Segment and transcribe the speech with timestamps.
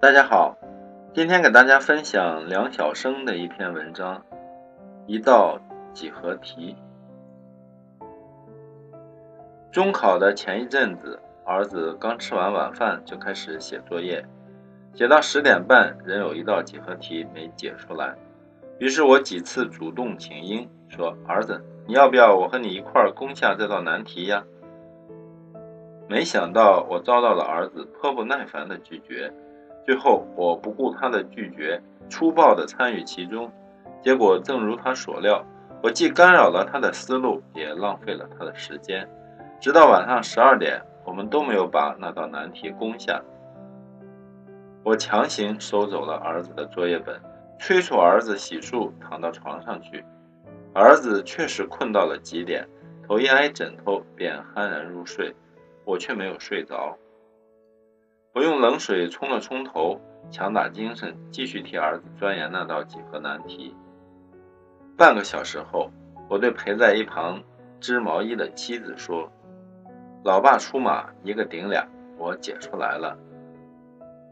[0.00, 0.56] 大家好，
[1.12, 4.16] 今天给大家分享梁晓声的一篇文章
[5.06, 5.60] 《一道
[5.92, 6.74] 几何题》。
[9.70, 14.24] 中考的前一阵子，儿子刚吃完晚饭就开始写作业，
[14.94, 18.16] 写到十点半，仍有一道几何题没解出来。
[18.78, 24.42] 于是我几次主动请缨，说：“儿子，你要不要我和你一块儿攻下这道难题呀？”
[26.08, 29.30] 没想到我遭到了儿子颇不耐烦的拒绝。
[29.84, 33.50] 最后，我不顾他的拒绝，粗暴地参与其中。
[34.02, 35.44] 结果正如他所料，
[35.82, 39.08] 我既干扰了他的思路，也浪费了他的时间。
[39.60, 43.22] 直到晚上十二点，我们都没有把那道难题攻下。
[44.82, 47.20] 我强行收走了儿子的作业本，
[47.58, 50.04] 催促儿子洗漱，躺到床上去。
[50.72, 52.66] 儿子确实困到了极点，
[53.06, 55.34] 头一挨枕头便酣然入睡，
[55.84, 56.96] 我却没有睡着。
[58.32, 60.00] 我用冷水冲了冲头，
[60.30, 63.74] 强打精神，继续替儿子钻研那道几何难题。
[64.96, 65.90] 半个小时后，
[66.28, 67.42] 我对陪在一旁
[67.80, 69.28] 织毛衣的妻子说
[70.22, 71.84] ：“老爸出马，一个顶俩，
[72.16, 73.18] 我解出来了。”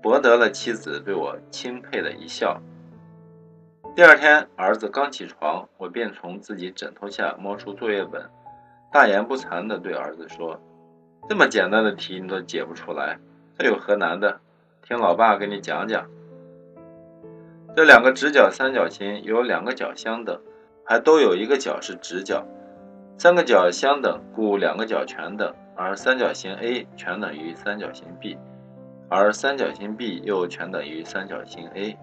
[0.00, 2.60] 博得了妻子对我钦佩的一笑。
[3.96, 8.30] 第二天，儿子刚起床，我便从自己枕头下摸出作业本，
[8.92, 10.60] 大言不惭地对儿子说
[11.28, 13.18] ：“这么简单的题你都解不出来？”
[13.58, 14.38] 这有何难的？
[14.82, 16.06] 听老爸给你讲讲。
[17.74, 20.40] 这两个直角三角形有两个角相等，
[20.84, 22.46] 还都有一个角是直角。
[23.18, 25.52] 三个角相等，故两个角全等。
[25.74, 28.38] 而三角形 A 全等于三角形 B，
[29.08, 31.98] 而三角形 B 又全等于三角形 A。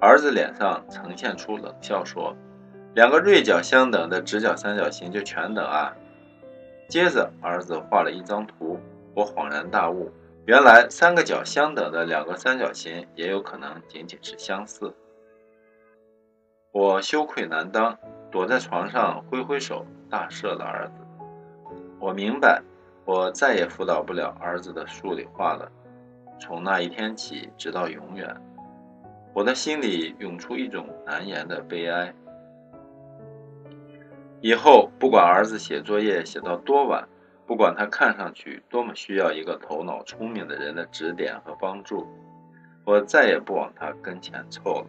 [0.00, 2.36] 儿子脸上呈现出冷笑，说
[2.94, 5.96] ：“两个锐角相等的直角三角形就全等啊？”
[6.88, 8.80] 接着，儿子画了一张图。
[9.14, 10.10] 我恍然大悟，
[10.46, 14.94] 原来三个角相等的两个三角形也有可能仅仅是相似。
[16.72, 17.98] 我羞愧难当，
[18.30, 20.94] 躲在床上挥挥手，大赦了儿子。
[21.98, 22.62] 我明白，
[23.04, 25.70] 我再也辅导不了儿子的数理化了。
[26.38, 28.34] 从那一天起，直到永远，
[29.34, 32.14] 我的心里涌出一种难言的悲哀。
[34.40, 37.06] 以后不管儿子写作业写到多晚。
[37.50, 42.06] 不管他看上去多么需要一个头脑聪明的人的指点和帮助，
[42.84, 44.86] 我再也不往他跟前凑了。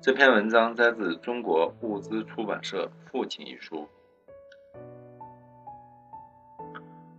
[0.00, 3.88] 这篇文章摘自中国物资出版社《父亲》一书。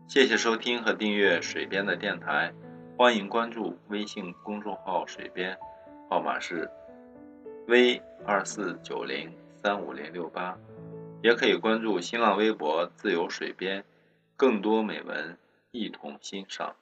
[0.07, 2.53] 谢谢收听和订阅水边的电台，
[2.97, 5.57] 欢迎关注微信公众号“水边”，
[6.09, 6.71] 号码是。
[7.69, 9.29] V 二四九零
[9.61, 10.57] 三五零六八，
[11.21, 13.83] 也可以关注新浪微博“自由水边”，
[14.37, 15.37] 更多美文
[15.71, 16.77] 一同欣赏。